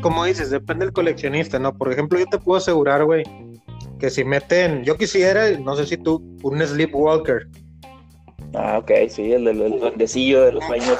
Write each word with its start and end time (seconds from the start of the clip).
Como 0.00 0.24
dices, 0.24 0.50
depende 0.50 0.84
del 0.84 0.92
coleccionista, 0.92 1.58
¿no? 1.58 1.76
Por 1.76 1.90
ejemplo, 1.90 2.18
yo 2.18 2.26
te 2.26 2.38
puedo 2.38 2.58
asegurar, 2.58 3.04
güey, 3.04 3.24
que 3.98 4.10
si 4.10 4.22
meten, 4.24 4.84
yo 4.84 4.98
quisiera, 4.98 5.50
no 5.52 5.76
sé 5.76 5.86
si 5.86 5.96
tú, 5.96 6.22
un 6.42 6.60
Sleepwalker. 6.60 7.48
Ah, 8.54 8.78
ok, 8.78 8.90
sí, 9.08 9.32
el 9.32 9.44
del 9.46 9.80
duendecillo 9.80 10.42
de 10.44 10.52
los 10.52 10.64
sueños. 10.64 10.98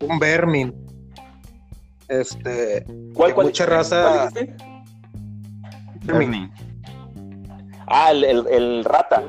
Un 0.00 0.18
Vermin. 0.18 0.74
Este. 2.08 2.84
¿Cuál, 3.14 3.34
cuál? 3.34 3.48
Mucha 3.48 3.66
raza. 3.66 4.30
Vermin. 6.04 6.52
Ah, 7.88 8.12
el, 8.12 8.24
el, 8.24 8.46
el 8.48 8.84
rata. 8.84 9.24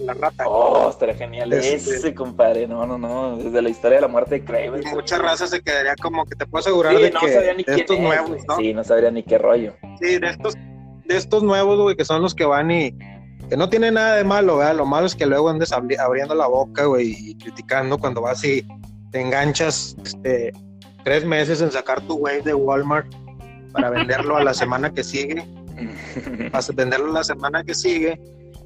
La 0.00 0.14
rata. 0.14 0.44
Oh, 0.48 0.90
estaría 0.90 1.14
genial 1.14 1.52
Este- 1.52 1.74
ese, 1.96 2.14
compadre. 2.14 2.66
No, 2.66 2.86
no, 2.86 2.98
no. 2.98 3.36
Desde 3.36 3.62
la 3.62 3.68
historia 3.68 3.96
de 3.96 4.02
la 4.02 4.08
muerte 4.08 4.36
de 4.36 4.44
Kraven. 4.44 4.82
Y 4.82 4.86
mucha 4.94 5.18
raza 5.18 5.46
se 5.46 5.60
quedaría 5.62 5.94
como 6.00 6.24
que 6.26 6.34
te 6.34 6.46
puedo 6.46 6.60
asegurar 6.60 6.96
Sí, 6.96 7.02
de 7.02 7.10
no 7.10 7.20
que 7.20 7.26
ni 7.26 7.32
de 7.58 7.64
quién 7.64 7.78
estos 7.80 7.96
es, 7.96 8.02
nuevos. 8.02 8.38
¿no? 8.48 8.56
Sí, 8.56 8.74
no 8.74 8.84
sabría 8.84 9.10
ni 9.10 9.22
qué 9.22 9.38
rollo. 9.38 9.74
Sí, 10.00 10.18
de 10.18 10.28
estos, 10.28 10.54
de 10.54 11.16
estos 11.16 11.42
nuevos, 11.42 11.78
güey, 11.80 11.96
que 11.96 12.04
son 12.04 12.22
los 12.22 12.34
que 12.34 12.44
van 12.44 12.70
y 12.70 12.92
que 13.48 13.56
no 13.56 13.68
tiene 13.68 13.90
nada 13.90 14.16
de 14.16 14.24
malo, 14.24 14.56
¿verdad? 14.56 14.76
Lo 14.76 14.86
malo 14.86 15.06
es 15.06 15.14
que 15.14 15.26
luego 15.26 15.50
andes 15.50 15.72
abri- 15.72 15.98
abriendo 15.98 16.34
la 16.34 16.46
boca, 16.46 16.86
güey, 16.86 17.14
y 17.18 17.34
criticando 17.36 17.98
cuando 17.98 18.22
vas 18.22 18.42
y 18.44 18.66
te 19.10 19.20
enganchas 19.20 19.94
este, 20.04 20.52
tres 21.04 21.24
meses 21.26 21.60
en 21.60 21.70
sacar 21.70 22.00
tu 22.02 22.14
wave 22.14 22.40
de 22.42 22.54
Walmart 22.54 23.06
para 23.72 23.90
venderlo 23.90 24.36
a 24.36 24.44
la 24.44 24.54
semana 24.54 24.92
que 24.92 25.04
sigue, 25.04 25.44
para 26.52 26.64
venderlo 26.74 27.12
la 27.12 27.24
semana 27.24 27.62
que 27.64 27.74
sigue, 27.74 28.18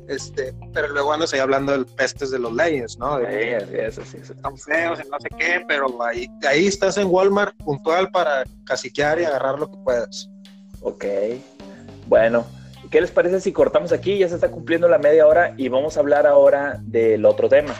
este, 0.08 0.54
pero 0.72 0.88
luego 0.88 1.12
andas 1.12 1.32
ahí 1.34 1.40
hablando 1.40 1.72
del 1.72 1.86
pestes 1.86 2.30
de 2.30 2.38
los 2.38 2.52
Legends, 2.52 2.98
¿no? 2.98 3.18
De 3.18 3.26
Sí, 3.26 3.54
así 3.54 3.74
es, 3.76 3.98
así 3.98 4.16
es. 4.18 4.30
están 4.30 4.56
feos 4.56 5.00
y 5.04 5.08
no 5.08 5.18
sé 5.20 5.28
qué, 5.38 5.64
pero 5.66 6.02
ahí, 6.02 6.28
ahí 6.48 6.66
estás 6.66 6.96
en 6.98 7.08
Walmart 7.08 7.56
puntual 7.58 8.10
para 8.10 8.44
caciquear 8.64 9.20
y 9.20 9.24
agarrar 9.24 9.58
lo 9.58 9.70
que 9.70 9.76
puedas. 9.84 10.28
Ok. 10.80 11.04
Bueno, 12.06 12.44
¿qué 12.90 13.00
les 13.00 13.10
parece 13.10 13.40
si 13.40 13.52
cortamos 13.52 13.92
aquí? 13.92 14.18
Ya 14.18 14.28
se 14.28 14.36
está 14.36 14.50
cumpliendo 14.50 14.88
la 14.88 14.98
media 14.98 15.26
hora 15.26 15.54
y 15.56 15.68
vamos 15.68 15.96
a 15.96 16.00
hablar 16.00 16.26
ahora 16.26 16.78
del 16.82 17.24
otro 17.24 17.48
tema. 17.48 17.74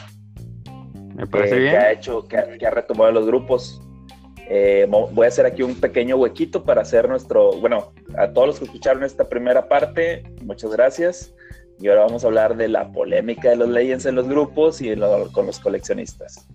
Me 1.14 1.27
parece 1.27 1.54
que, 1.54 1.60
bien. 1.60 1.72
que 1.72 1.78
ha 1.78 1.92
hecho, 1.92 2.27
que, 2.28 2.36
ha- 2.36 2.58
que 2.58 2.66
ha 2.66 2.70
retomado 2.70 3.10
los 3.12 3.27
grupos. 3.27 3.80
Eh, 4.48 4.86
voy 4.88 5.24
a 5.24 5.28
hacer 5.28 5.44
aquí 5.47 5.62
un 5.62 5.74
pequeño 5.80 6.16
huequito 6.16 6.62
para 6.62 6.82
hacer 6.82 7.08
nuestro, 7.08 7.52
bueno, 7.58 7.92
a 8.16 8.30
todos 8.32 8.47
los 8.48 8.58
que 8.60 8.64
escucharon 8.66 9.02
esta 9.02 9.28
primera 9.28 9.66
parte, 9.69 10.22
muchas 10.42 10.70
gracias. 10.70 11.32
Y 11.78 11.88
ahora 11.88 12.02
vamos 12.02 12.24
a 12.24 12.28
hablar 12.28 12.56
de 12.56 12.69
la 12.69 12.91
polémica 12.91 13.50
de 13.50 13.56
los 13.56 13.69
Legends 13.69 14.06
en 14.06 14.14
los 14.14 14.27
grupos 14.28 14.80
y 14.80 14.94
lo- 14.96 15.30
con 15.32 15.46
los 15.46 15.60
coleccionistas. 15.60 16.46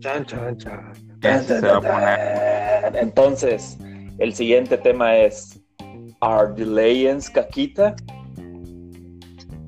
Chan, 0.00 0.26
chan, 0.26 0.58
chan. 0.58 0.92
Entonces, 2.94 3.78
el 4.18 4.34
siguiente 4.34 4.76
tema 4.78 5.16
es 5.16 5.60
¿Are 6.20 6.52
the 6.54 6.66
Legends 6.66 7.30
caquita? 7.30 7.94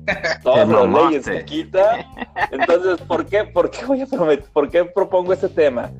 Todos 0.43 0.67
los. 0.69 0.89
Legends 1.11 1.27
caquita. 1.27 2.05
Entonces, 2.51 3.01
¿por 3.07 3.25
qué, 3.25 3.43
por 3.45 3.69
qué 3.71 3.85
voy 3.85 4.01
a 4.01 4.07
por 4.53 4.69
qué 4.69 4.85
propongo 4.85 5.33
este 5.33 5.49
tema? 5.49 5.91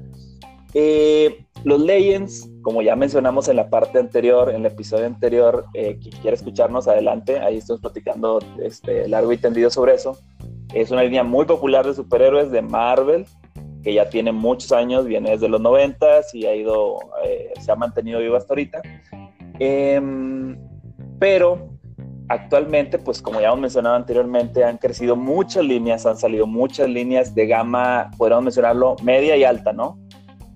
Eh, 0.74 1.46
los 1.64 1.82
Legends, 1.82 2.50
como 2.62 2.82
ya 2.82 2.96
mencionamos 2.96 3.48
en 3.48 3.56
la 3.56 3.70
parte 3.70 4.00
anterior, 4.00 4.50
en 4.50 4.58
el 4.58 4.66
episodio 4.68 5.06
anterior, 5.06 5.66
eh, 5.74 5.98
quien 6.02 6.16
quiera 6.22 6.36
escucharnos 6.36 6.88
adelante, 6.88 7.40
ahí 7.40 7.58
estamos 7.58 7.82
platicando 7.82 8.40
este, 8.62 9.08
largo 9.08 9.32
y 9.34 9.38
tendido 9.38 9.70
sobre 9.70 9.96
eso. 9.96 10.18
Es 10.74 10.92
una 10.92 11.04
línea 11.04 11.24
muy 11.24 11.46
popular 11.46 11.86
de 11.86 11.94
superhéroes 11.94 12.52
de 12.52 12.62
Marvel, 12.62 13.26
que 13.84 13.94
ya 13.94 14.10
tiene 14.10 14.32
muchos 14.32 14.72
años, 14.72 15.06
viene 15.06 15.32
desde 15.32 15.48
los 15.48 15.62
90 15.62 16.08
y 16.34 16.46
ha 16.46 16.56
ido, 16.56 17.00
eh, 17.24 17.54
se 17.60 17.72
ha 17.72 17.76
mantenido 17.76 18.20
vivo 18.20 18.36
hasta 18.36 18.54
ahorita. 18.54 18.82
Em, 19.60 20.58
pero 21.20 21.70
actualmente, 22.30 23.00
pues 23.00 23.22
como 23.22 23.40
ya 23.40 23.48
hemos 23.48 23.62
mencionado 23.62 23.96
anteriormente, 23.96 24.64
han 24.64 24.78
crecido 24.78 25.16
muchas 25.16 25.64
líneas, 25.64 26.06
han 26.06 26.18
salido 26.18 26.46
muchas 26.46 26.90
líneas 26.90 27.34
de 27.34 27.48
gama, 27.48 28.12
podríamos 28.18 28.46
mencionarlo, 28.46 28.96
media 29.04 29.38
y 29.38 29.44
alta, 29.44 29.72
¿no? 29.74 29.98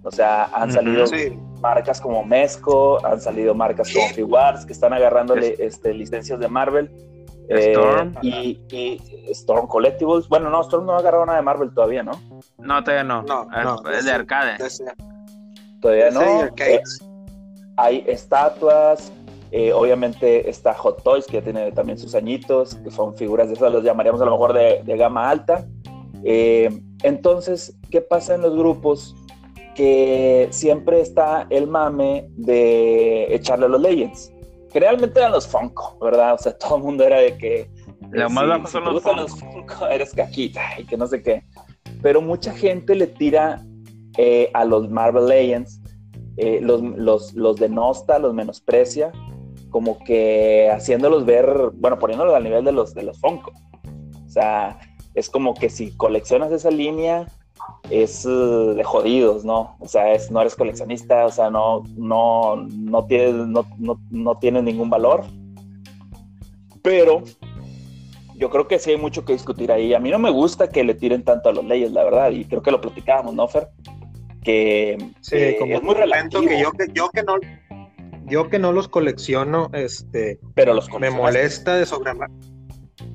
O 0.04 0.12
sea, 0.12 0.46
han 0.54 0.72
salido 0.72 1.06
Sí, 1.08 1.38
marcas 1.62 2.02
como 2.02 2.24
Mesco, 2.24 3.06
han 3.06 3.22
salido 3.22 3.54
marcas 3.54 3.92
como 3.94 4.08
Figuarts 4.10 4.66
que 4.66 4.74
están 4.74 4.94
agarrándole 4.94 5.56
este, 5.60 5.94
licencias 5.94 6.40
de 6.40 6.48
Marvel. 6.48 6.90
eh, 7.50 7.72
Storm. 7.74 8.14
y, 8.22 8.60
y 8.72 9.02
Storm 9.32 9.68
Collectibles. 9.68 10.28
Bueno, 10.30 10.50
no, 10.50 10.62
Storm 10.62 10.86
no 10.86 10.94
ha 10.94 10.98
agarrado 11.00 11.26
nada 11.26 11.38
de 11.38 11.44
Marvel 11.44 11.72
todavía, 11.74 12.02
¿no? 12.02 12.14
No, 12.58 12.84
todavía 12.84 13.04
no. 13.04 13.22
No, 13.24 13.44
Es- 13.44 13.64
no, 13.84 13.90
es 13.92 14.06
de 14.06 14.12
arcade. 14.12 14.58
Todavía 15.82 16.12
no. 16.12 16.22
Eh, 16.58 16.82
hay 17.78 18.04
estatuas. 18.08 19.12
eh, 19.54 19.74
obviamente 19.74 20.50
está 20.50 20.74
Hot 20.76 21.04
Toys, 21.04 21.26
que 21.26 21.34
ya 21.34 21.42
tiene 21.44 21.72
también 21.74 21.98
sus 21.98 22.16
añitos, 22.16 22.76
que 22.76 22.90
son 22.90 23.14
figuras 23.16 23.50
de 23.50 23.56
esas, 23.56 23.70
los 23.72 23.84
llamaríamos 23.84 24.22
a 24.22 24.26
lo 24.26 24.32
mejor 24.32 24.54
de, 24.54 24.82
de 24.86 24.96
gama 24.98 25.30
alta. 25.30 25.66
Eh, 26.24 26.70
entonces, 27.04 27.76
¿qué 27.90 28.00
pasa 28.02 28.36
en 28.36 28.44
los 28.44 28.56
grupos? 28.56 29.14
Que 29.76 30.48
siempre 30.52 31.02
está 31.02 31.48
el 31.50 31.68
mame 31.68 32.28
de 32.32 33.34
echarle 33.34 33.66
a 33.66 33.70
los 33.70 33.82
Legends. 33.82 34.32
Que 34.72 34.80
realmente 34.80 35.20
eran 35.20 35.32
los 35.32 35.48
Funko, 35.48 35.98
¿verdad? 36.02 36.34
O 36.36 36.38
sea, 36.38 36.58
todo 36.58 36.78
el 36.78 36.84
mundo 36.84 37.04
era 37.04 37.20
de 37.20 37.38
que. 37.38 37.70
Lo 38.12 38.26
eh, 38.28 38.30
más 38.30 38.44
si- 38.44 38.50
bajo 38.50 38.66
si 38.68 38.72
son 38.74 38.84
los 38.86 39.40
Funko. 39.40 39.52
Funko, 39.68 39.88
eres 39.92 40.14
caquita 40.14 40.62
y 40.80 40.86
que 40.86 40.98
no 40.98 41.08
sé 41.08 41.22
qué. 41.22 41.44
Pero 42.02 42.22
mucha 42.22 42.54
gente 42.54 42.96
le 42.96 43.08
tira 43.08 43.64
eh, 44.18 44.50
a 44.54 44.66
los 44.66 44.90
Marvel 44.90 45.28
Legends, 45.28 45.80
eh, 46.38 46.60
los, 46.62 46.82
los, 46.82 47.34
los 47.34 47.58
denosta, 47.58 48.18
los 48.20 48.34
menosprecia, 48.34 49.12
como 49.70 50.00
que 50.04 50.70
haciéndolos 50.72 51.26
ver, 51.26 51.72
bueno, 51.76 52.00
poniéndolos 52.00 52.34
al 52.34 52.44
nivel 52.44 52.66
de 52.66 52.72
los, 52.72 52.94
de 52.94 53.04
los 53.04 53.20
Funko. 53.20 53.52
O 54.26 54.30
sea, 54.30 54.80
es 55.14 55.30
como 55.30 55.54
que 55.54 55.70
si 55.70 55.96
coleccionas 55.96 56.52
esa 56.52 56.72
línea, 56.72 57.28
es 57.90 58.26
eh, 58.26 58.30
de 58.30 58.84
jodidos, 58.84 59.44
¿no? 59.44 59.76
O 59.80 59.88
sea, 59.88 60.14
es, 60.14 60.32
no 60.32 60.42
eres 60.42 60.56
coleccionista, 60.56 61.26
o 61.26 61.32
sea, 61.32 61.50
no, 61.50 61.84
no, 61.98 62.56
no, 62.56 63.06
tienes, 63.06 63.34
no, 63.34 63.66
no, 63.78 64.00
no 64.10 64.38
tienes 64.38 64.64
ningún 64.64 64.90
valor. 64.90 65.24
Pero 66.82 67.24
yo 68.36 68.50
creo 68.50 68.68
que 68.68 68.80
sí 68.80 68.92
hay 68.92 68.98
mucho 68.98 69.24
que 69.24 69.34
discutir 69.34 69.72
ahí. 69.72 69.94
A 69.94 70.00
mí 70.00 70.10
no 70.10 70.20
me 70.20 70.32
gusta 70.32 70.70
que 70.70 70.84
le 70.84 70.96
tiren 70.96 71.24
tanto 71.24 71.50
a 71.50 71.54
los 71.54 71.66
leyes, 71.66 71.92
la 71.92 72.04
verdad, 72.04 72.32
y 72.32 72.46
creo 72.46 72.62
que 72.62 72.72
lo 72.72 72.82
platicábamos, 72.82 73.36
¿no, 73.36 73.48
Fer? 73.48 73.70
Que 74.44 74.98
Sí, 75.22 75.36
eh, 75.36 75.58
como 75.60 75.76
es 75.76 75.84
muy 75.84 75.94
relativo, 75.94 76.42
que 76.42 76.60
yo 76.60 76.72
que 76.72 76.88
yo 76.94 77.10
que 77.10 77.22
no 77.22 77.36
yo 78.26 78.50
que 78.50 78.58
no 78.58 78.72
los 78.72 78.88
colecciono, 78.88 79.70
este, 79.74 80.40
pero 80.56 80.74
los 80.74 80.90
me 81.00 81.12
molesta 81.12 81.76
de 81.76 81.86
sobremanera. 81.86 82.34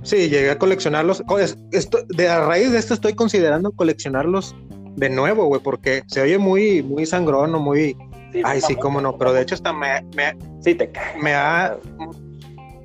Sí, 0.06 0.28
llegué 0.28 0.50
a 0.50 0.58
coleccionarlos. 0.58 1.22
Co- 1.26 1.38
es- 1.40 1.58
Esto, 1.72 1.98
de 2.08 2.28
a 2.28 2.46
raíz 2.46 2.70
de 2.70 2.78
esto 2.78 2.94
estoy 2.94 3.14
considerando 3.14 3.72
coleccionarlos 3.72 4.54
de 4.96 5.10
nuevo, 5.10 5.46
güey, 5.46 5.60
porque 5.60 6.02
se 6.06 6.20
oye 6.22 6.38
muy, 6.38 6.82
muy 6.82 7.04
sangrón 7.06 7.54
o 7.54 7.58
muy, 7.58 7.96
Sí, 8.32 8.40
ay, 8.44 8.60
sí, 8.60 8.76
cómo 8.76 9.00
no, 9.00 9.18
pero 9.18 9.32
de 9.32 9.42
hecho 9.42 9.54
hasta 9.56 9.72
me, 9.72 10.02
me, 10.14 10.36
Sí, 10.60 10.74
te 10.74 10.90
cae. 10.92 11.20
me 11.20 11.34
ha, 11.34 11.76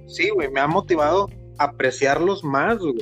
sí, 0.08 0.30
güey, 0.30 0.50
me 0.52 0.60
ha 0.62 0.68
motivado 0.68 1.30
a 1.58 1.66
apreciarlos 1.66 2.44
más, 2.44 2.78
güey. 2.80 2.96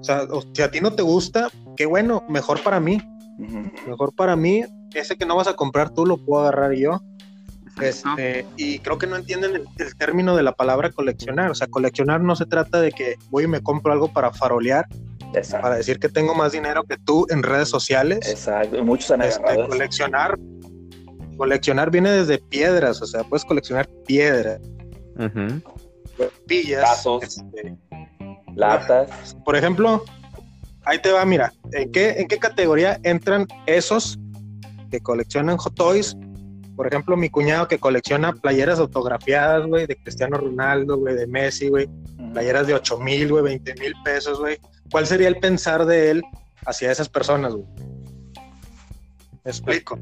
O 0.00 0.04
sea, 0.04 0.22
o- 0.30 0.42
si 0.54 0.62
a 0.62 0.70
ti 0.70 0.80
no 0.80 0.92
te 0.92 1.02
gusta, 1.02 1.48
qué 1.76 1.86
bueno, 1.86 2.22
mejor 2.28 2.62
para 2.62 2.78
mí, 2.80 2.98
mejor 3.86 4.14
para 4.14 4.36
mí, 4.36 4.62
ese 4.94 5.16
que 5.16 5.26
no 5.26 5.36
vas 5.36 5.48
a 5.48 5.54
comprar 5.54 5.90
tú 5.90 6.06
lo 6.06 6.16
puedo 6.18 6.42
agarrar 6.42 6.72
yo. 6.74 7.00
Este, 7.80 8.46
y 8.56 8.78
creo 8.80 8.98
que 8.98 9.06
no 9.06 9.16
entienden 9.16 9.54
el, 9.56 9.64
el 9.78 9.96
término 9.96 10.36
de 10.36 10.42
la 10.42 10.52
palabra 10.52 10.90
coleccionar. 10.90 11.50
O 11.50 11.54
sea, 11.54 11.66
coleccionar 11.68 12.20
no 12.20 12.36
se 12.36 12.46
trata 12.46 12.80
de 12.80 12.92
que 12.92 13.16
voy 13.30 13.44
y 13.44 13.48
me 13.48 13.62
compro 13.62 13.92
algo 13.92 14.12
para 14.12 14.30
farolear, 14.32 14.86
Exacto. 15.34 15.62
para 15.62 15.76
decir 15.76 15.98
que 15.98 16.08
tengo 16.08 16.34
más 16.34 16.52
dinero 16.52 16.84
que 16.84 16.98
tú 16.98 17.26
en 17.30 17.42
redes 17.42 17.68
sociales. 17.68 18.28
Exacto. 18.28 18.82
Muchos 18.84 19.10
han 19.12 19.22
Este, 19.22 19.42
coleccionar, 19.68 20.38
coleccionar 21.36 21.90
viene 21.90 22.10
desde 22.10 22.38
piedras, 22.38 23.00
o 23.00 23.06
sea, 23.06 23.24
puedes 23.24 23.44
coleccionar 23.44 23.88
piedras, 24.06 24.60
Ujú. 25.16 25.62
pillas. 26.46 26.82
Vasos. 26.82 27.22
este, 27.24 27.76
latas. 28.54 29.34
por 29.44 29.56
ejemplo, 29.56 30.04
ahí 30.84 30.98
te 31.00 31.10
va, 31.10 31.24
mira, 31.24 31.52
¿en 31.72 31.90
qué, 31.90 32.10
¿en 32.10 32.28
qué 32.28 32.38
categoría 32.38 33.00
entran 33.02 33.46
esos 33.66 34.18
que 34.90 35.00
coleccionan 35.00 35.56
Hot 35.56 35.74
Toys? 35.74 36.14
Por 36.82 36.88
ejemplo, 36.88 37.16
mi 37.16 37.30
cuñado 37.30 37.68
que 37.68 37.78
colecciona 37.78 38.32
playeras 38.32 38.80
autografiadas, 38.80 39.68
güey, 39.68 39.86
de 39.86 39.94
Cristiano 39.94 40.36
Ronaldo, 40.36 40.98
güey, 40.98 41.14
de 41.14 41.28
Messi, 41.28 41.68
güey, 41.68 41.88
playeras 42.32 42.66
de 42.66 42.74
8 42.74 42.98
mil, 42.98 43.30
güey, 43.30 43.44
20 43.44 43.74
mil 43.74 43.94
pesos, 44.04 44.40
güey. 44.40 44.58
¿Cuál 44.90 45.06
sería 45.06 45.28
el 45.28 45.38
pensar 45.38 45.86
de 45.86 46.10
él 46.10 46.24
hacia 46.66 46.90
esas 46.90 47.08
personas, 47.08 47.54
güey? 47.54 47.66
Me 49.44 49.50
explico. 49.52 49.96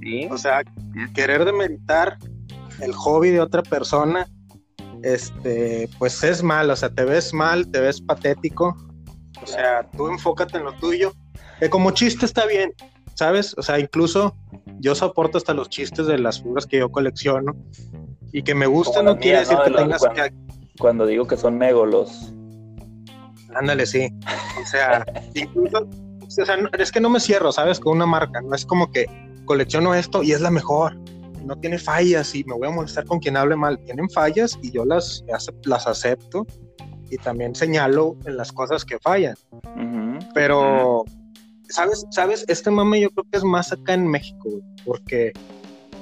Sí. 0.00 0.28
O 0.30 0.38
sea, 0.38 0.62
querer 1.12 1.44
demeritar 1.44 2.18
el 2.78 2.92
hobby 2.92 3.30
de 3.30 3.40
otra 3.40 3.64
persona, 3.64 4.28
este, 5.02 5.88
pues 5.98 6.22
es 6.22 6.44
mal, 6.44 6.70
o 6.70 6.76
sea, 6.76 6.90
te 6.90 7.04
ves 7.04 7.34
mal, 7.34 7.68
te 7.72 7.80
ves 7.80 8.00
patético. 8.00 8.76
O 9.42 9.46
sea, 9.48 9.90
tú 9.90 10.06
enfócate 10.06 10.58
en 10.58 10.66
lo 10.66 10.72
tuyo 10.74 11.12
que 11.58 11.68
como 11.68 11.90
chiste 11.90 12.26
está 12.26 12.46
bien, 12.46 12.72
¿sabes? 13.14 13.56
O 13.58 13.62
sea, 13.62 13.80
incluso 13.80 14.36
yo 14.80 14.94
soporto 14.94 15.38
hasta 15.38 15.54
los 15.54 15.68
chistes 15.68 16.06
de 16.06 16.18
las 16.18 16.40
figuras 16.42 16.66
que 16.66 16.78
yo 16.78 16.90
colecciono 16.90 17.54
y 18.32 18.42
que 18.42 18.54
me 18.54 18.66
gustan 18.66 19.04
Como 19.04 19.10
no 19.10 19.10
las 19.14 19.22
quiere 19.22 19.38
decir 19.40 19.56
¿no? 19.58 19.64
que 19.64 19.70
tengas 19.72 20.00
cuando- 20.00 20.22
que 20.22 20.32
Cuando 20.78 21.06
digo 21.06 21.26
que 21.26 21.36
son 21.36 21.56
megolos. 21.58 22.32
Ándale, 23.54 23.86
sí. 23.86 24.08
O 24.62 24.66
sea, 24.66 25.04
incluso, 25.34 25.78
o 25.88 26.30
sea, 26.30 26.56
no- 26.56 26.68
es 26.78 26.92
que 26.92 27.00
no 27.00 27.08
me 27.08 27.20
cierro, 27.20 27.52
¿sabes? 27.52 27.80
Con 27.80 27.94
una 27.96 28.06
marca. 28.06 28.40
No 28.42 28.54
es 28.54 28.66
como 28.66 28.90
que 28.90 29.06
colecciono 29.46 29.94
esto 29.94 30.22
y 30.22 30.32
es 30.32 30.40
la 30.40 30.50
mejor. 30.50 30.96
No 31.44 31.56
tiene 31.56 31.78
fallas 31.78 32.34
y 32.34 32.44
me 32.44 32.54
voy 32.54 32.68
a 32.68 32.70
molestar 32.72 33.06
con 33.06 33.20
quien 33.20 33.36
hable 33.36 33.56
mal. 33.56 33.78
Tienen 33.78 34.10
fallas 34.10 34.58
y 34.62 34.72
yo 34.72 34.84
las, 34.84 35.24
las 35.64 35.86
acepto 35.86 36.44
y 37.08 37.16
también 37.18 37.54
señalo 37.54 38.16
en 38.26 38.36
las 38.36 38.52
cosas 38.52 38.84
que 38.84 38.98
fallan. 38.98 39.36
Pero, 40.34 41.04
¿sabes? 41.68 42.06
¿Sabes? 42.10 42.44
Este 42.48 42.70
mame 42.70 43.00
yo 43.00 43.10
creo 43.10 43.24
que 43.30 43.38
es 43.38 43.44
más 43.44 43.72
acá 43.72 43.94
en 43.94 44.06
México, 44.06 44.50
güey. 44.50 44.62
Porque 44.84 45.32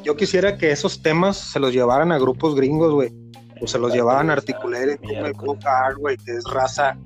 yo 0.02 0.16
quisiera 0.16 0.56
que 0.58 0.70
esos 0.70 1.02
temas 1.02 1.37
se 1.37 1.58
los 1.61 1.72
llevaran 1.72 2.12
a 2.12 2.19
grupos 2.19 2.55
gringos, 2.55 2.93
güey. 2.93 3.12
O 3.61 3.66
se 3.66 3.78
los 3.78 3.93
llevaran 3.93 4.31
a 4.31 4.34
Articulated 4.34 4.99
como 4.99 5.26
el 5.26 5.96
güey, 5.96 6.16
que 6.19 6.32
es 6.32 6.44
raza 6.44 6.99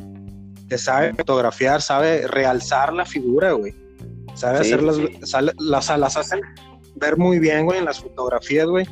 que 0.68 0.78
sabe 0.78 1.14
fotografiar, 1.14 1.80
sabe 1.80 2.26
realzar 2.26 2.92
la 2.92 3.06
figura, 3.06 3.52
güey. 3.52 3.74
Sabe 4.34 4.62
Sí, 4.64 4.72
hacerlas, 4.72 4.96
sí. 4.96 5.08
las, 5.58 5.98
las 5.98 6.16
hacen 6.16 6.40
ver 6.96 7.16
muy 7.16 7.38
bien, 7.38 7.64
güey, 7.64 7.78
en 7.78 7.84
las 7.84 8.00
fotografías, 8.00 8.66
güey. 8.66 8.86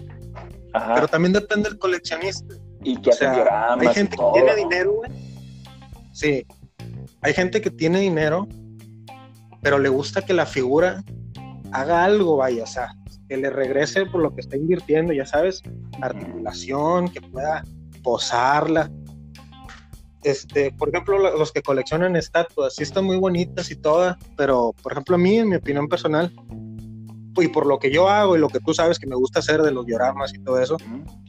Ajá. 0.73 0.95
Pero 0.95 1.09
también 1.09 1.33
depende 1.33 1.69
del 1.69 1.79
coleccionista. 1.79 2.55
y 2.83 3.01
que 3.01 3.11
O 3.11 3.13
sea, 3.13 3.75
hay 3.75 3.89
gente 3.89 4.17
que 4.17 4.25
tiene 4.33 4.57
dinero, 4.57 4.93
güey. 4.93 5.11
Sí. 6.13 6.47
Hay 7.23 7.35
gente 7.35 7.61
que 7.61 7.71
tiene 7.71 8.01
dinero, 8.01 8.47
pero 9.67 9.81
le 9.81 9.89
gusta 9.89 10.23
que 10.23 10.33
la 10.33 10.47
figura 10.47 11.03
haga 11.73 12.05
algo, 12.05 12.37
vaya, 12.37 12.63
o 12.63 12.67
sea, 12.69 12.95
que 13.29 13.37
le 13.37 13.51
regrese 13.51 14.07
por 14.07 14.23
lo 14.23 14.33
que 14.33 14.41
está 14.41 14.57
invirtiendo, 14.57 15.13
ya 15.13 15.27
sabes, 15.27 15.61
articulación, 16.01 17.09
que 17.09 17.21
pueda 17.21 17.65
posarla. 18.05 18.89
Este, 20.23 20.71
por 20.71 20.91
ejemplo, 20.91 21.19
lo- 21.19 21.37
los 21.37 21.51
que 21.51 21.63
coleccionan 21.63 22.15
estatuas, 22.15 22.77
sí 22.77 22.85
están 22.85 23.07
muy 23.07 23.17
bonitas 23.17 23.69
y 23.73 23.75
todas, 23.75 24.17
pero 24.37 24.73
por 24.85 24.93
ejemplo, 24.93 25.17
a 25.17 25.19
mí, 25.19 25.35
en 25.37 25.49
mi 25.49 25.57
opinión 25.57 25.89
personal, 25.89 26.33
y 27.37 27.49
por 27.49 27.67
lo 27.67 27.81
que 27.81 27.91
yo 27.91 28.09
hago 28.09 28.37
y 28.37 28.39
lo 28.39 28.49
que 28.49 28.61
tú 28.61 28.73
sabes 28.73 29.01
que 29.01 29.09
me 29.09 29.17
gusta 29.17 29.41
hacer 29.41 29.63
de 29.63 29.73
los 29.73 29.85
dioramas 29.85 30.33
y 30.33 30.39
todo 30.39 30.61
eso, 30.61 30.77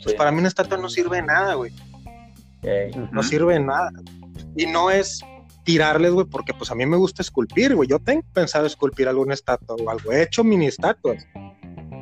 pues 0.04 0.14
para 0.16 0.32
mí 0.32 0.38
una 0.38 0.48
estatua 0.48 0.78
no 0.78 0.90
sirve 0.90 1.16
de 1.18 1.24
nada, 1.24 1.56
güey 1.56 1.72
no 3.12 3.24
sirve 3.24 3.56
de 3.56 3.62
nada. 3.62 3.90
Y 4.56 4.68
no 4.68 4.92
es 4.92 5.22
tirarles, 5.68 6.14
güey, 6.14 6.26
porque 6.26 6.54
pues 6.54 6.72
a 6.72 6.76
mí 6.76 6.86
me 6.86 6.96
gusta 6.96 7.22
esculpir, 7.22 7.76
güey. 7.76 7.90
Yo 7.90 8.00
tengo 8.00 8.24
pensado 8.34 8.66
esculpir 8.66 9.10
alguna 9.10 9.34
estatua 9.34 9.76
o 9.76 9.90
algo. 9.90 10.14
He 10.14 10.24
hecho 10.24 10.44
mini 10.46 10.66
estatuas, 10.68 11.28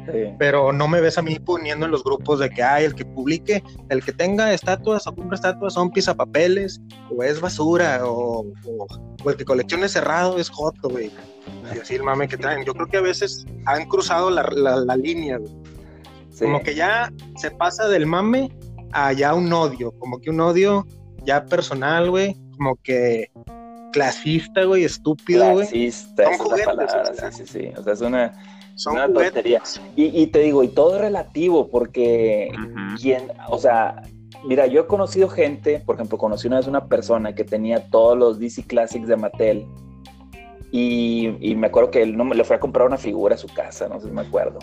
Sí. 0.05 0.35
pero 0.37 0.71
no 0.71 0.87
me 0.87 1.01
ves 1.01 1.17
a 1.17 1.23
mí 1.23 1.39
poniendo 1.39 1.87
en 1.87 1.91
los 1.91 2.03
grupos 2.03 2.37
de 2.39 2.51
que 2.51 2.61
hay 2.61 2.85
el 2.85 2.93
que 2.93 3.05
publique, 3.05 3.63
el 3.89 4.05
que 4.05 4.11
tenga 4.13 4.53
estatuas 4.53 5.07
o 5.07 5.15
compra 5.15 5.33
estatuas 5.33 5.73
son 5.73 5.89
pisapapeles 5.89 6.79
o 7.09 7.23
es 7.23 7.41
basura 7.41 8.01
o, 8.05 8.41
o, 8.67 8.87
o 9.23 9.29
el 9.31 9.35
que 9.35 9.45
coleccione 9.45 9.89
cerrado 9.89 10.37
es 10.37 10.47
joto, 10.51 10.89
güey. 10.89 11.11
Y 11.75 11.79
así 11.79 11.95
el 11.95 12.03
mame 12.03 12.27
que 12.27 12.37
traen. 12.37 12.63
Yo 12.65 12.73
creo 12.75 12.87
que 12.87 12.97
a 12.97 13.01
veces 13.01 13.45
han 13.65 13.85
cruzado 13.89 14.29
la, 14.29 14.43
la- 14.55 14.75
la 14.77 14.95
línea, 14.95 15.37
güey. 15.39 15.51
Sí. 16.29 16.45
Como 16.45 16.61
que 16.61 16.75
ya 16.75 17.11
se 17.37 17.49
pasa 17.49 17.87
del 17.87 18.05
mame 18.05 18.55
a 18.91 19.11
ya 19.11 19.33
un 19.33 19.51
odio, 19.51 19.91
como 19.97 20.19
que 20.21 20.29
un 20.29 20.39
odio 20.39 20.85
ya 21.25 21.45
personal, 21.47 22.11
güey, 22.11 22.37
como 22.55 22.75
que 22.77 23.29
clasista, 23.91 24.63
güey, 24.63 24.83
estúpido, 24.83 25.51
güey. 25.53 25.67
Clasista, 25.67 26.23
Son 26.23 26.33
es 26.33 26.41
juguetes, 26.41 26.65
palabra, 26.65 27.09
o 27.11 27.13
sea. 27.13 27.31
sí, 27.31 27.45
sí, 27.45 27.59
sí. 27.59 27.69
O 27.77 27.83
sea, 27.83 27.93
es 27.93 28.01
una, 28.01 28.33
Son 28.75 28.93
una 28.95 29.11
tontería. 29.11 29.61
Y, 29.95 30.21
y 30.21 30.27
te 30.27 30.39
digo, 30.39 30.63
y 30.63 30.67
todo 30.69 30.95
es 30.95 31.01
relativo, 31.01 31.69
porque 31.69 32.51
Ujú. 32.53 32.97
quien, 33.01 33.31
o 33.49 33.57
sea, 33.57 34.01
mira, 34.45 34.67
yo 34.67 34.81
he 34.81 34.87
conocido 34.87 35.29
gente, 35.29 35.79
por 35.85 35.95
ejemplo, 35.95 36.17
conocí 36.17 36.47
una 36.47 36.57
vez 36.57 36.67
una 36.67 36.87
persona 36.87 37.33
que 37.33 37.43
tenía 37.43 37.89
todos 37.89 38.17
los 38.17 38.39
DC 38.39 38.63
Classics 38.63 39.07
de 39.07 39.15
Mattel. 39.15 39.65
Y, 40.71 41.37
y 41.39 41.55
me 41.55 41.67
acuerdo 41.67 41.89
que 41.89 42.01
él 42.01 42.17
no 42.17 42.25
me 42.25 42.35
le 42.35 42.43
fue 42.43 42.57
a 42.57 42.59
comprar 42.59 42.85
una 42.85 42.97
figura 42.97 43.35
a 43.35 43.37
su 43.37 43.47
casa, 43.47 43.87
no 43.87 43.99
sé 44.01 44.07
si 44.07 44.13
me 44.13 44.21
acuerdo. 44.21 44.59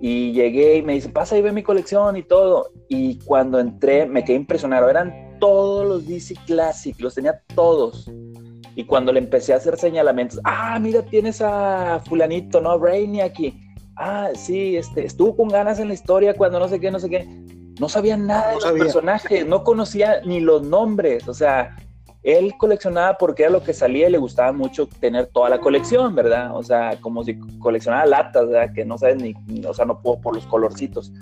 Y 0.00 0.32
llegué 0.32 0.78
y 0.78 0.82
me 0.82 0.94
dice, 0.94 1.08
pasa 1.10 1.38
y 1.38 1.42
ve 1.42 1.52
mi 1.52 1.62
colección 1.62 2.16
y 2.16 2.24
todo. 2.24 2.72
Y 2.88 3.20
cuando 3.20 3.60
entré 3.60 4.06
me 4.06 4.24
quedé 4.24 4.34
impresionado. 4.36 4.90
Eran 4.90 5.31
todos 5.42 5.84
los 5.88 6.06
DC 6.06 6.36
Classic, 6.46 6.94
los 7.00 7.16
tenía 7.16 7.42
todos. 7.56 8.08
Y 8.76 8.84
cuando 8.84 9.12
le 9.12 9.18
empecé 9.18 9.52
a 9.52 9.56
hacer 9.56 9.76
señalamientos, 9.76 10.38
ah, 10.44 10.78
mira, 10.80 11.02
tienes 11.02 11.40
a 11.42 12.00
fulanito, 12.06 12.60
¿no? 12.60 12.78
Brainy 12.78 13.20
aquí. 13.22 13.58
Ah, 13.96 14.28
sí, 14.36 14.76
este, 14.76 15.04
estuvo 15.04 15.34
con 15.36 15.48
ganas 15.48 15.80
en 15.80 15.88
la 15.88 15.94
historia 15.94 16.34
cuando 16.34 16.60
no 16.60 16.68
sé 16.68 16.78
qué, 16.78 16.92
no 16.92 17.00
sé 17.00 17.10
qué. 17.10 17.26
No 17.80 17.88
sabía 17.88 18.16
nada 18.16 18.42
de 18.42 18.48
No 18.50 18.54
los 18.54 18.62
sabía. 18.62 18.84
personajes, 18.84 19.44
no 19.46 19.64
conocía 19.64 20.20
ni 20.24 20.38
los 20.38 20.62
nombres. 20.62 21.26
O 21.26 21.34
sea, 21.34 21.74
él 22.22 22.54
coleccionaba 22.56 23.18
porque 23.18 23.42
era 23.42 23.50
lo 23.50 23.64
que 23.64 23.74
salía 23.74 24.08
y 24.08 24.12
le 24.12 24.18
gustaba 24.18 24.52
mucho 24.52 24.86
tener 24.86 25.26
toda 25.26 25.50
la 25.50 25.58
colección, 25.60 26.14
¿verdad? 26.14 26.56
O 26.56 26.62
sea, 26.62 26.96
como 27.00 27.24
si 27.24 27.36
coleccionara 27.58 28.06
latas, 28.06 28.46
¿verdad? 28.46 28.72
Que 28.72 28.84
no 28.84 28.96
sabes 28.96 29.16
ni, 29.20 29.34
ni- 29.48 29.66
o 29.66 29.74
sea, 29.74 29.86
no 29.86 30.00
puedo 30.00 30.20
por 30.20 30.36
los 30.36 30.46
colorcitos. 30.46 31.12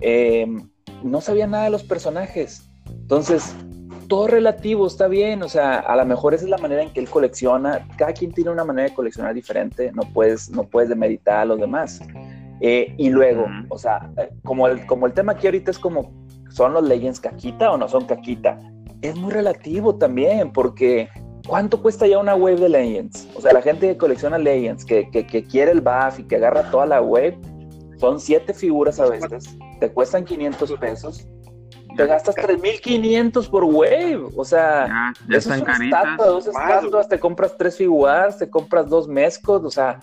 Eh, 0.00 0.46
no 1.02 1.20
sabía 1.20 1.46
nada 1.48 1.64
de 1.64 1.70
los 1.70 1.82
personajes. 1.82 2.65
Entonces, 2.88 3.54
todo 4.08 4.28
relativo, 4.28 4.86
está 4.86 5.08
bien, 5.08 5.42
o 5.42 5.48
sea, 5.48 5.78
a 5.78 5.96
lo 5.96 6.04
mejor 6.04 6.34
esa 6.34 6.44
es 6.44 6.50
la 6.50 6.58
manera 6.58 6.82
en 6.82 6.90
que 6.90 7.00
él 7.00 7.08
colecciona, 7.08 7.86
cada 7.96 8.12
quien 8.12 8.32
tiene 8.32 8.50
una 8.50 8.64
manera 8.64 8.88
de 8.88 8.94
coleccionar 8.94 9.34
diferente, 9.34 9.90
no 9.92 10.02
puedes, 10.12 10.50
no 10.50 10.64
puedes 10.64 10.88
demeritar 10.88 11.38
a 11.38 11.44
los 11.44 11.58
demás. 11.58 12.00
Eh, 12.60 12.94
y 12.96 13.10
luego, 13.10 13.46
o 13.68 13.78
sea, 13.78 14.10
eh, 14.16 14.30
como 14.42 14.66
el, 14.66 14.86
como 14.86 15.06
el 15.06 15.12
tema 15.12 15.32
aquí 15.32 15.46
ahorita 15.46 15.70
es 15.70 15.78
como, 15.78 16.12
¿son 16.50 16.72
los 16.72 16.86
Legends 16.86 17.20
caquita 17.20 17.70
o 17.70 17.76
no 17.76 17.88
son 17.88 18.06
caquita? 18.06 18.58
Es 19.02 19.16
muy 19.16 19.32
relativo 19.32 19.96
también, 19.96 20.52
porque 20.52 21.08
¿cuánto 21.46 21.82
cuesta 21.82 22.06
ya 22.06 22.18
una 22.18 22.34
wave 22.34 22.56
de 22.56 22.68
Legends? 22.68 23.28
O 23.34 23.40
sea, 23.40 23.52
la 23.52 23.62
gente 23.62 23.88
que 23.88 23.96
colecciona 23.96 24.38
Legends, 24.38 24.84
que, 24.84 25.10
que, 25.10 25.26
que 25.26 25.44
quiere 25.44 25.72
el 25.72 25.80
buff 25.80 26.18
y 26.18 26.24
que 26.24 26.36
agarra 26.36 26.70
toda 26.70 26.86
la 26.86 27.02
wave, 27.02 27.38
son 27.98 28.20
siete 28.20 28.54
figuras 28.54 29.00
a 29.00 29.08
veces, 29.08 29.56
te 29.80 29.90
cuestan 29.90 30.24
500 30.24 30.72
pesos, 30.78 31.28
te 31.96 32.06
gastas 32.06 32.34
3500 32.34 33.48
por 33.48 33.64
wave, 33.64 34.20
o 34.36 34.44
sea, 34.44 34.86
Ya, 34.86 35.12
ya 35.28 35.38
eso 35.38 35.54
es 35.54 35.62
una 35.62 35.72
estatua, 35.84 36.26
dos 36.26 36.46
estatuas, 36.46 37.08
te 37.08 37.18
compras 37.18 37.54
tres 37.56 37.76
figuras, 37.76 38.38
te 38.38 38.48
compras 38.50 38.88
dos 38.88 39.08
mezcos, 39.08 39.64
o 39.64 39.70
sea, 39.70 39.98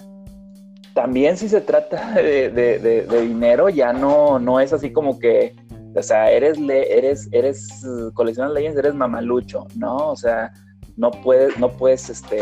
también 0.94 1.38
si 1.38 1.50
se 1.50 1.62
trata 1.62 2.12
de, 2.14 2.50
de- 2.50 2.80
de- 2.80 3.02
de 3.06 3.22
dinero, 3.22 3.70
ya 3.70 3.94
no, 3.94 4.40
no 4.40 4.60
es 4.60 4.74
así 4.74 4.92
como 4.92 5.18
que, 5.20 5.56
o 5.96 6.02
sea, 6.04 6.32
eres, 6.32 6.60
le, 6.60 6.98
eres, 6.98 7.30
eres, 7.32 7.84
coleccionas 8.14 8.54
Legends, 8.54 8.78
eres 8.80 8.94
mamalucho, 8.96 9.68
¿no? 9.76 10.10
O 10.10 10.16
sea, 10.16 10.52
no 10.98 11.12
puedes, 11.12 11.58
no 11.60 11.70
puedes, 11.70 12.10
este, 12.10 12.40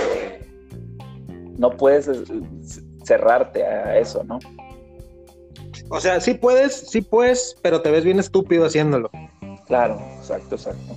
no 1.57 1.69
puedes 1.71 2.07
eh, 2.07 2.23
cerrarte 3.03 3.65
a 3.65 3.97
eso, 3.97 4.23
¿no? 4.23 4.39
O 5.89 5.99
sea, 5.99 6.21
sí 6.21 6.33
puedes, 6.33 6.73
sí 6.89 7.01
puedes, 7.01 7.57
pero 7.61 7.81
te 7.81 7.91
ves 7.91 8.03
bien 8.05 8.19
estúpido 8.19 8.65
haciéndolo. 8.65 9.09
Claro, 9.71 10.01
exacto, 10.17 10.55
exacto. 10.55 10.95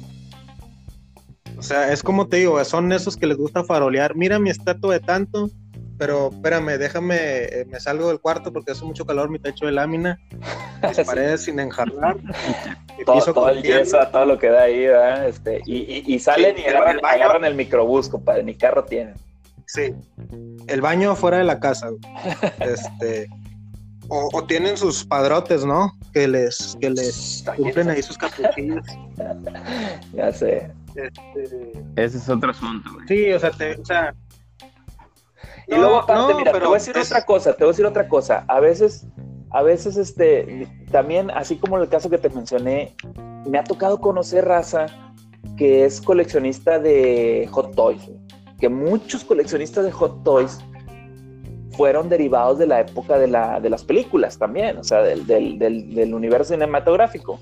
O 1.57 1.63
sea, 1.63 1.93
es 1.93 2.03
como 2.03 2.27
te 2.27 2.39
digo, 2.39 2.63
son 2.65 2.91
esos 2.91 3.17
que 3.17 3.29
les 3.29 3.37
gusta 3.37 3.63
farolear. 3.63 4.17
Mira 4.17 4.41
mi 4.41 4.51
estatua 4.51 4.95
de 4.95 4.99
tanto, 4.99 5.49
pero 5.97 6.31
espérame, 6.33 6.77
déjame, 6.77 7.17
eh, 7.21 7.67
me 7.71 7.79
salgo 7.79 8.09
del 8.09 8.19
cuarto 8.19 8.53
porque 8.53 8.73
hace 8.73 8.85
mucho 8.85 9.07
calor 9.07 9.31
mi 9.31 9.39
techo 9.39 9.67
de 9.67 9.71
lámina, 9.71 10.19
mis 10.89 10.97
Sí. 10.97 11.05
paredes 11.05 11.43
sin 11.45 11.61
enjarrar, 11.61 12.17
todo, 13.07 13.15
piso 13.15 13.33
todo 13.33 13.49
el 13.51 13.63
yeso, 13.63 13.97
todo 14.11 14.27
lo 14.27 14.37
que 14.41 14.49
da 14.49 14.63
ahí, 14.63 14.89
¿verdad? 14.89 15.29
Este, 15.29 15.63
y, 15.67 15.77
y, 15.77 16.03
y 16.13 16.19
salen 16.19 16.57
Sí, 16.57 16.63
y 16.67 16.69
agarran, 16.69 16.99
el 16.99 17.05
agarran 17.05 17.45
el 17.45 17.55
microbús, 17.55 18.09
compadre, 18.09 18.43
ni 18.43 18.57
carro 18.57 18.83
tienen. 18.87 19.15
Sí. 19.67 19.95
El 20.67 20.81
baño 20.81 21.13
afuera 21.13 21.39
de 21.39 21.45
la 21.45 21.61
casa. 21.61 21.91
Este. 22.59 23.29
O, 24.09 24.29
o 24.33 24.45
tienen 24.45 24.77
sus 24.77 25.05
padrotes, 25.05 25.65
¿no? 25.65 25.93
Que 26.13 26.29
les, 26.29 26.77
que 26.81 26.91
les 26.91 27.45
cumplen 27.57 27.91
ahí 27.91 28.03
sus 28.03 28.19
capuchillos. 28.19 28.85
Ya 30.13 30.33
sé. 30.33 30.71
Este, 30.95 31.73
Ese 31.97 32.19
es 32.19 32.29
otro 32.29 32.51
asunto, 32.51 32.91
güey. 32.95 33.09
sí, 33.09 33.33
o 33.33 33.39
sea, 33.39 33.51
te, 33.51 33.75
o 33.81 33.85
sea. 33.85 34.15
Y 35.67 35.75
luego 35.77 35.97
aparte, 36.01 36.33
no, 36.33 36.39
mira, 36.39 36.53
te 36.53 36.59
voy 36.61 36.69
a 36.69 36.75
decir 36.75 36.97
es- 36.97 37.11
otra 37.11 37.25
cosa, 37.25 37.53
te 37.55 37.65
voy 37.65 37.71
a 37.71 37.73
decir 37.73 37.87
otra 37.87 38.07
cosa. 38.09 38.45
A 38.49 38.61
veces, 38.61 39.07
a 39.51 39.63
veces, 39.63 39.97
este, 39.97 40.69
también, 40.93 41.31
así 41.31 41.57
como 41.57 41.77
en 41.77 41.83
el 41.85 41.89
caso 41.89 42.11
que 42.11 42.19
te 42.19 42.29
mencioné, 42.29 42.95
me 43.49 43.59
ha 43.59 43.65
tocado 43.65 44.01
conocer 44.01 44.45
raza 44.45 44.87
que 45.57 45.85
es 45.85 46.01
coleccionista 46.01 46.79
de 46.79 47.49
Hot 47.53 47.75
Toys. 47.75 48.11
Que 48.61 48.69
muchos 48.69 49.25
coleccionistas 49.25 49.85
de 49.85 49.93
Hot 49.93 50.23
Toys 50.23 50.59
fueron 51.77 52.09
derivados 52.09 52.59
de 52.59 52.67
la 52.67 52.81
época 52.81 53.19
de, 53.19 53.29
la, 53.29 53.61
de 53.61 53.71
las 53.71 53.85
películas 53.85 54.39
también, 54.39 54.79
o 54.79 54.85
sea, 54.85 55.03
del, 55.03 55.27
del, 55.27 55.59
del, 55.59 55.95
del 55.95 56.15
universo 56.15 56.53
cinematográfico. 56.53 57.39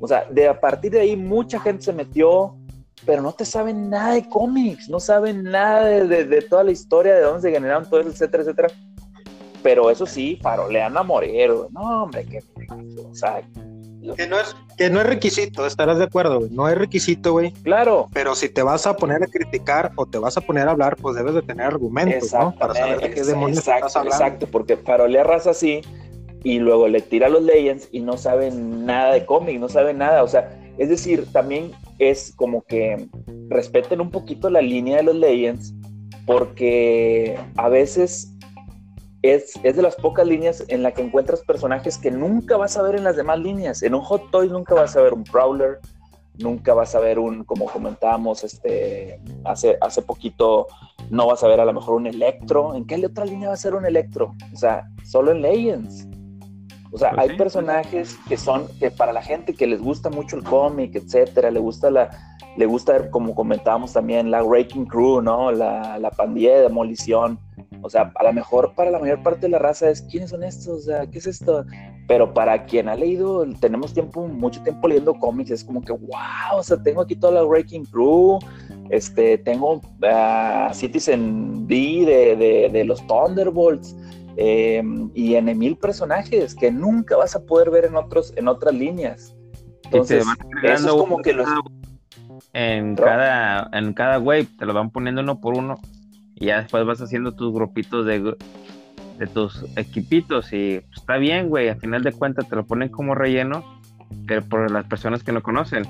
O 0.00 0.08
sea, 0.08 0.26
de 0.30 0.48
a 0.48 0.60
partir 0.60 0.92
de 0.92 1.00
ahí 1.00 1.16
mucha 1.16 1.58
gente 1.60 1.84
se 1.84 1.92
metió 1.92 2.56
pero 3.06 3.22
no 3.22 3.32
te 3.32 3.44
saben 3.44 3.90
nada 3.90 4.14
de 4.14 4.28
cómics, 4.28 4.88
no 4.88 4.98
saben 5.00 5.42
nada 5.42 5.84
de, 5.84 6.24
de, 6.24 6.42
toda 6.42 6.64
la 6.64 6.70
historia, 6.70 7.14
de 7.14 7.22
dónde 7.22 7.42
se 7.42 7.50
generaron 7.50 7.88
todo 7.88 8.00
eso, 8.00 8.10
etcétera, 8.10 8.42
etcétera. 8.42 8.68
Pero 9.62 9.90
eso 9.90 10.06
sí, 10.06 10.38
farolean 10.42 10.96
a 10.96 11.02
Morero. 11.02 11.68
No, 11.70 12.04
hombre, 12.04 12.24
que, 12.24 12.42
o 12.98 13.14
sea, 13.14 13.42
que 14.16 14.26
no 14.26 14.38
es, 14.38 14.54
que 14.76 14.90
no 14.90 15.00
es 15.00 15.06
requisito, 15.06 15.66
estarás 15.66 15.98
de 15.98 16.04
acuerdo, 16.04 16.40
güey. 16.40 16.50
No 16.50 16.68
es 16.68 16.76
requisito, 16.76 17.32
güey. 17.32 17.52
Claro. 17.62 18.08
Pero 18.12 18.34
si 18.34 18.48
te 18.48 18.62
vas 18.62 18.86
a 18.86 18.96
poner 18.96 19.22
a 19.22 19.26
criticar 19.26 19.92
o 19.96 20.06
te 20.06 20.18
vas 20.18 20.36
a 20.36 20.40
poner 20.40 20.68
a 20.68 20.72
hablar, 20.72 20.96
pues 20.96 21.16
debes 21.16 21.34
de 21.34 21.42
tener 21.42 21.66
argumentos, 21.66 22.32
¿no? 22.32 22.54
Para 22.56 22.74
saber 22.74 23.00
de 23.00 23.10
qué 23.10 23.22
demonios 23.22 23.58
estás 23.58 23.96
hablando. 23.96 24.24
Exacto, 24.24 24.46
porque 24.50 24.76
farolea 24.76 25.24
raza 25.24 25.50
así 25.50 25.80
y 26.42 26.58
luego 26.58 26.88
le 26.88 27.00
tira 27.00 27.28
los 27.28 27.42
Legends 27.42 27.88
y 27.90 28.00
no 28.00 28.18
sabe 28.18 28.50
nada 28.50 29.14
de 29.14 29.24
cómic, 29.24 29.58
no 29.58 29.68
sabe 29.68 29.94
nada. 29.94 30.22
O 30.22 30.28
sea, 30.28 30.50
es 30.76 30.88
decir, 30.88 31.26
también 31.32 31.72
es 31.98 32.32
como 32.36 32.62
que 32.62 33.08
respeten 33.48 34.00
un 34.00 34.10
poquito 34.10 34.50
la 34.50 34.60
línea 34.60 34.98
de 34.98 35.04
los 35.04 35.16
Legends 35.16 35.74
porque 36.26 37.38
a 37.56 37.68
veces 37.68 38.33
es, 39.24 39.54
de 39.62 39.80
las 39.80 39.96
pocas 39.96 40.26
líneas 40.26 40.64
en 40.68 40.82
la 40.82 40.92
que 40.92 41.00
encuentras 41.00 41.40
personajes 41.40 41.96
que 41.96 42.10
nunca 42.10 42.58
vas 42.58 42.76
a 42.76 42.82
ver 42.82 42.96
en 42.96 43.04
las 43.04 43.16
demás 43.16 43.38
líneas. 43.38 43.82
En 43.82 43.94
un 43.94 44.02
Hot 44.02 44.30
Toy 44.30 44.50
nunca 44.50 44.74
vas 44.74 44.94
a 44.96 45.00
ver 45.00 45.14
un 45.14 45.24
Prowler, 45.24 45.78
nunca 46.38 46.74
vas 46.74 46.94
a 46.94 47.00
ver 47.00 47.18
un, 47.18 47.42
como 47.44 47.64
comentábamos 47.64 48.44
este, 48.44 49.18
hace, 49.44 49.78
hace 49.80 50.02
poquito, 50.02 50.66
no 51.08 51.26
vas 51.26 51.42
a 51.42 51.48
ver 51.48 51.58
a 51.58 51.64
lo 51.64 51.72
mejor 51.72 51.94
un 51.94 52.06
Electro. 52.06 52.74
¿En 52.74 52.86
qué 52.86 53.02
otra 53.06 53.24
línea 53.24 53.48
va 53.48 53.54
a 53.54 53.56
ser 53.56 53.74
un 53.74 53.86
Electro? 53.86 54.34
O 54.52 54.56
sea, 54.58 54.90
solo 55.06 55.32
en 55.32 55.40
Legends. 55.40 56.06
O 56.92 56.98
sea, 56.98 57.12
pues 57.12 57.30
hay 57.30 57.36
personajes 57.38 58.18
que 58.28 58.36
son, 58.36 58.68
que 58.78 58.90
para 58.90 59.14
la 59.14 59.22
gente 59.22 59.54
que 59.54 59.66
les 59.66 59.80
gusta 59.80 60.10
mucho 60.10 60.36
el 60.36 60.44
cómic, 60.44 60.94
etcétera, 60.94 61.50
le 61.50 61.60
gusta 61.60 61.90
la, 61.90 62.33
le 62.56 62.66
gusta, 62.66 63.10
como 63.10 63.34
comentábamos 63.34 63.92
también, 63.92 64.30
la 64.30 64.42
Raking 64.42 64.84
Crew, 64.86 65.20
¿no? 65.20 65.50
La, 65.50 65.98
la 65.98 66.10
pandilla 66.10 66.56
de 66.56 66.62
demolición 66.62 67.38
o 67.84 67.90
sea, 67.90 68.10
a 68.14 68.24
lo 68.24 68.32
mejor 68.32 68.72
para 68.74 68.90
la 68.90 68.98
mayor 68.98 69.22
parte 69.22 69.42
de 69.42 69.50
la 69.50 69.58
raza 69.58 69.90
es, 69.90 70.00
¿quiénes 70.00 70.30
son 70.30 70.42
estos? 70.42 70.68
O 70.68 70.80
sea, 70.80 71.06
¿qué 71.06 71.18
es 71.18 71.26
esto? 71.26 71.66
Pero 72.08 72.32
para 72.32 72.64
quien 72.64 72.88
ha 72.88 72.96
leído, 72.96 73.46
tenemos 73.60 73.92
tiempo, 73.92 74.26
mucho 74.26 74.62
tiempo 74.62 74.88
leyendo 74.88 75.12
cómics, 75.12 75.50
es 75.50 75.64
como 75.64 75.82
que, 75.82 75.92
wow, 75.92 76.56
o 76.56 76.62
sea, 76.62 76.82
tengo 76.82 77.02
aquí 77.02 77.14
toda 77.14 77.34
la 77.34 77.42
Breaking 77.42 77.84
Crew, 77.84 78.38
este, 78.88 79.36
tengo 79.36 79.74
uh, 79.74 80.72
Citizen 80.72 81.66
B 81.66 81.76
de, 82.06 82.70
de, 82.72 82.84
los 82.84 83.06
Thunderbolts, 83.06 83.94
em, 84.38 85.10
y 85.14 85.34
en 85.34 85.58
mil 85.58 85.76
personajes 85.76 86.54
que 86.54 86.70
nunca 86.70 87.18
vas 87.18 87.36
a 87.36 87.44
poder 87.44 87.68
ver 87.68 87.84
en, 87.84 87.96
otros, 87.96 88.32
en 88.36 88.48
otras 88.48 88.74
líneas. 88.74 89.36
Entonces, 89.84 90.24
eso 90.62 90.86
es 90.86 90.94
como 90.94 91.18
que 91.18 91.34
los... 91.34 91.46
En 92.52 92.96
cada, 92.96 93.68
en 93.72 93.92
cada 93.92 94.18
wave 94.18 94.48
te 94.58 94.66
lo 94.66 94.74
van 94.74 94.90
poniendo 94.90 95.22
uno 95.22 95.40
por 95.40 95.56
uno 95.56 95.78
y 96.34 96.46
ya 96.46 96.62
después 96.62 96.84
vas 96.84 97.00
haciendo 97.00 97.32
tus 97.32 97.52
grupitos 97.52 98.06
de, 98.06 98.36
de 99.18 99.26
tus 99.26 99.64
equipitos 99.76 100.52
y 100.52 100.80
pues, 100.80 100.98
está 100.98 101.16
bien, 101.16 101.48
güey, 101.48 101.68
al 101.68 101.78
final 101.78 102.02
de 102.02 102.12
cuentas 102.12 102.48
te 102.48 102.56
lo 102.56 102.64
ponen 102.64 102.88
como 102.88 103.14
relleno, 103.14 103.64
pero 104.26 104.42
por 104.42 104.70
las 104.70 104.86
personas 104.86 105.22
que 105.22 105.32
no 105.32 105.42
conocen. 105.42 105.84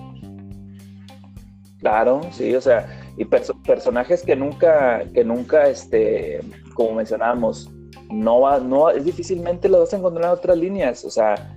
Claro, 1.81 2.23
sí, 2.31 2.55
o 2.55 2.61
sea, 2.61 2.87
y 3.17 3.27
personajes 3.27 4.23
que 4.23 4.37
nunca, 4.37 5.03
que 5.13 5.25
nunca, 5.25 5.69
este, 5.69 6.41
como 6.75 6.95
mencionábamos, 6.95 7.71
no 8.11 8.41
va, 8.41 8.59
no, 8.59 8.91
es 8.91 9.05
difícilmente 9.05 9.69
los 9.69 9.81
vas 9.81 9.95
a 9.95 9.99
encontrar 9.99 10.25
en 10.25 10.31
otras 10.31 10.57
líneas, 10.57 11.05
o 11.05 11.11
sea, 11.11 11.54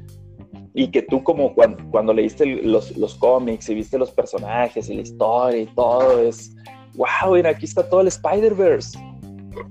y 0.77 0.89
que 0.89 1.01
tú 1.01 1.23
como 1.23 1.55
cuando, 1.55 1.83
cuando 1.89 2.13
leíste 2.13 2.45
los, 2.45 2.95
los 2.97 3.15
cómics 3.15 3.67
y 3.67 3.73
viste 3.73 3.97
los 3.97 4.11
personajes 4.11 4.87
y 4.87 4.93
la 4.93 5.01
historia 5.01 5.61
y 5.61 5.65
todo, 5.65 6.21
es, 6.21 6.55
wow, 6.93 7.33
mira, 7.33 7.49
aquí 7.49 7.65
está 7.65 7.89
todo 7.89 8.01
el 8.01 8.07
Spider-Verse. 8.07 8.99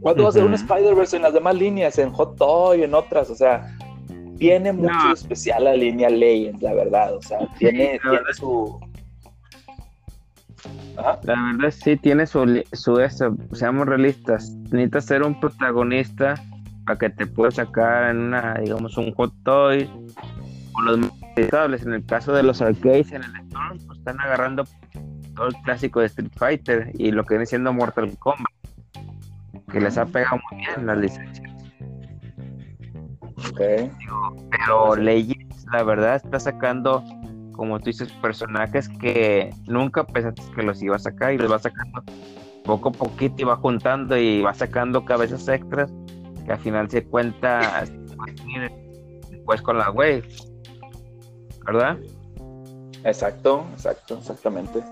¿Cuándo 0.00 0.25
va 0.25 0.30
a 0.30 0.32
ser 0.32 0.42
un 0.42 0.54
Spider-Verse 0.54 1.14
en 1.14 1.22
las 1.22 1.32
demás 1.32 1.54
líneas, 1.54 1.96
en 1.98 2.10
Hot 2.10 2.36
Toy, 2.36 2.82
en 2.82 2.92
otras? 2.92 3.30
O 3.30 3.36
sea, 3.36 3.72
tiene 4.36 4.72
mucho 4.72 5.12
especial 5.14 5.62
la 5.62 5.75
línea 5.75 6.10
Legends, 6.10 6.60
la 6.60 6.75
verdad. 6.75 7.14
O 7.14 7.22
sea, 7.22 7.38
tiene, 7.56 8.00
su. 8.36 8.80
La 10.96 11.20
verdad 11.22 11.70
sí 11.70 11.96
tiene 11.98 12.26
su, 12.26 12.64
su 12.72 12.98
eso, 12.98 13.36
seamos 13.52 13.86
realistas. 13.86 14.50
Necesitas 14.72 15.04
ser 15.04 15.22
un 15.22 15.38
protagonista 15.38 16.34
para 16.84 16.98
que 16.98 17.10
te 17.10 17.26
pueda 17.26 17.52
sacar 17.52 18.10
en 18.10 18.18
una, 18.18 18.54
digamos, 18.54 18.96
un 18.96 19.14
hot 19.14 19.32
toy 19.44 19.88
o 20.76 20.83
los. 20.83 21.11
En 21.37 21.92
el 21.92 22.04
caso 22.06 22.33
de 22.33 22.42
los 22.42 22.62
arcades 22.62 23.12
en 23.12 23.23
el 23.23 23.37
Storm, 23.47 23.78
pues 23.87 23.99
están 23.99 24.21
agarrando 24.21 24.64
todo 25.35 25.49
el 25.49 25.54
clásico 25.64 26.00
de 26.00 26.06
Street 26.06 26.30
Fighter 26.37 26.92
y 26.95 27.11
lo 27.12 27.25
que 27.25 27.35
viene 27.35 27.47
siendo 27.47 27.73
Mortal 27.73 28.16
Kombat, 28.18 28.47
que 29.71 29.80
les 29.80 29.99
ha 29.99 30.06
pegado 30.06 30.38
muy 30.50 30.61
bien 30.64 30.87
las 30.87 30.99
licencias. 30.99 31.52
Okay. 33.52 33.90
Pero 34.50 34.97
Legends, 34.97 35.66
la 35.73 35.83
verdad, 35.83 36.16
está 36.16 36.40
sacando, 36.40 37.04
como 37.52 37.78
tú 37.78 37.87
dices, 37.87 38.11
personajes 38.23 38.88
que 38.88 39.50
nunca 39.66 40.04
pensaste 40.04 40.42
que 40.54 40.62
los 40.62 40.83
iba 40.83 40.97
a 40.97 40.99
sacar 40.99 41.35
y 41.35 41.38
los 41.38 41.52
va 41.52 41.59
sacando 41.59 42.02
poco 42.64 42.88
a 42.88 42.92
poquito 42.92 43.37
y 43.38 43.45
va 43.45 43.56
juntando 43.56 44.16
y 44.16 44.42
va 44.42 44.52
sacando 44.52 45.04
cabezas 45.04 45.47
extras 45.49 45.92
que 46.45 46.52
al 46.52 46.59
final 46.59 46.90
se 46.90 47.04
cuenta 47.04 47.85
después 49.30 49.62
con 49.62 49.78
la 49.78 49.90
wave, 49.90 50.25
¿verdad? 51.66 51.99
Exacto, 53.04 53.64
exacto, 53.73 54.18
exactamente. 54.18 54.82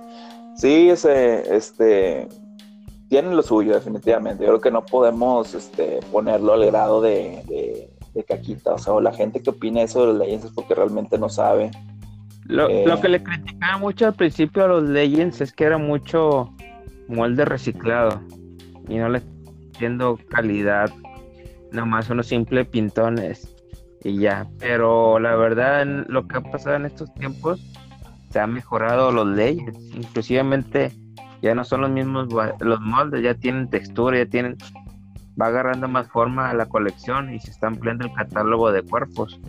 Sí, 0.57 0.89
ese, 0.91 1.55
este, 1.55 2.29
tienen 3.09 3.37
lo 3.37 3.43
suyo, 3.43 3.75
definitivamente. 3.75 4.45
Yo 4.45 4.51
creo 4.51 4.61
que 4.61 4.71
no 4.71 4.85
podemos 4.85 5.55
este, 5.55 6.01
ponerlo 6.13 6.55
al 6.55 6.67
grado 6.67 7.01
de, 7.01 7.89
de, 8.15 8.25
caquita. 8.25 8.75
O 8.75 8.79
sea, 8.79 9.01
la 9.01 9.13
gente 9.13 9.43
que 9.43 9.51
opina 9.51 9.83
eso 9.83 10.01
de 10.01 10.07
los 10.07 10.17
Legends 10.19 10.47
es 10.47 10.53
porque 10.53 10.75
realmente 10.75 11.19
no 11.19 11.29
sabe. 11.29 11.71
Lo, 12.47 12.69
eh, 12.69 12.85
lo, 12.87 13.01
que 13.01 13.09
le 13.09 13.23
criticaba 13.23 13.79
mucho 13.79 14.07
al 14.07 14.15
principio 14.15 14.65
a 14.65 14.69
los 14.69 14.85
Legends 14.85 15.41
es 15.41 15.53
que 15.53 15.65
era 15.65 15.79
mucho 15.79 16.55
molde 17.09 17.45
reciclado 17.45 18.21
y 18.89 18.97
no 18.97 19.09
le 19.09 19.19
entiendo 19.19 20.19
calidad, 20.29 20.91
nomás 21.73 22.09
unos 22.11 22.29
simples 22.29 22.69
pintones 22.69 23.54
y 24.05 24.19
ya. 24.19 24.47
Pero 24.61 25.19
la 25.19 25.35
verdad, 25.35 25.85
lo 26.07 26.29
que 26.29 26.37
ha 26.37 26.41
pasado 26.41 26.77
en 26.77 26.85
estos 26.85 27.13
tiempos 27.15 27.61
se 28.31 28.39
han 28.39 28.53
mejorado 28.53 29.11
los 29.11 29.27
leyes, 29.27 29.75
inclusivamente 29.95 30.93
ya 31.43 31.55
no 31.55 31.65
son 31.65 31.83
los 31.83 31.91
mismos 31.91 32.29
los 32.61 32.81
moldes, 32.81 33.23
ya 33.23 33.35
tienen 33.35 33.69
textura, 33.69 34.19
ya 34.19 34.27
tienen 34.27 34.57
va 35.41 35.47
agarrando 35.47 35.89
más 35.89 36.09
forma 36.09 36.51
a 36.51 36.55
la 36.55 36.67
colección 36.67 37.35
y 37.35 37.41
se 37.41 37.51
está 37.51 37.67
ampliando 37.67 38.05
el 38.07 38.13
catálogo 38.13 38.71
de 38.71 38.83
cuerpos. 38.83 39.41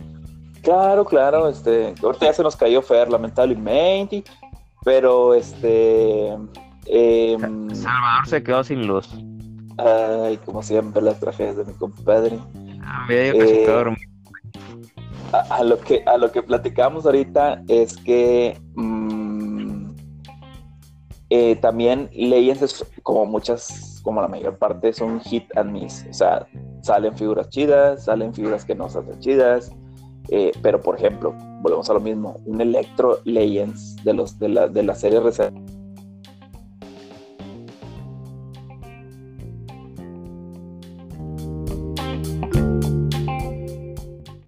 Claro, 0.62 1.04
claro, 1.04 1.48
este, 1.48 1.94
ahorita 2.02 2.26
ya 2.26 2.32
se 2.32 2.42
nos 2.42 2.56
cayó 2.56 2.82
Fer, 2.82 3.08
lamentablemente, 3.08 4.24
pero 4.84 5.32
este 5.34 6.32
em, 6.86 7.70
Salvador 7.74 8.26
se 8.26 8.42
quedó 8.42 8.64
sin 8.64 8.86
luz. 8.86 9.08
Ay, 9.78 10.38
como 10.44 10.62
siempre 10.62 11.02
las 11.02 11.20
tragedias 11.20 11.56
de 11.56 11.64
mi 11.64 11.72
compadre. 11.74 12.38
Ah, 12.82 13.04
me 13.08 13.32
que 13.32 13.46
se 13.46 13.64
quedó 13.64 13.76
dormido 13.76 14.15
a, 15.40 15.62
lo 15.64 15.78
que, 15.78 16.02
a 16.06 16.16
lo 16.16 16.30
que 16.32 16.42
platicamos 16.42 17.06
ahorita 17.06 17.62
es 17.68 17.96
que 17.96 18.60
mm, 18.74 19.90
eh, 21.30 21.56
también 21.56 22.08
Legends, 22.12 22.84
como 23.02 23.26
muchas, 23.26 24.00
como 24.02 24.20
la 24.20 24.28
mayor 24.28 24.58
parte, 24.58 24.92
son 24.92 25.20
hit 25.20 25.44
and 25.56 25.72
miss. 25.72 26.06
O 26.08 26.12
sea, 26.12 26.46
salen 26.82 27.16
figuras 27.16 27.48
chidas, 27.48 28.04
salen 28.04 28.32
figuras 28.32 28.64
que 28.64 28.74
no 28.74 28.88
son 28.88 29.18
chidas. 29.20 29.72
Eh, 30.28 30.52
pero, 30.62 30.80
por 30.80 30.96
ejemplo, 30.96 31.32
volvemos 31.62 31.88
a 31.90 31.94
lo 31.94 32.00
mismo: 32.00 32.36
un 32.46 32.60
Electro 32.60 33.18
Legends 33.24 33.96
de, 34.04 34.14
los, 34.14 34.38
de, 34.38 34.48
la, 34.48 34.68
de 34.68 34.82
la 34.82 34.94
serie 34.94 35.20
reserva 35.20 35.60